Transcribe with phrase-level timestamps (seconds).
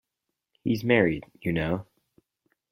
[0.63, 1.85] He's married, you know.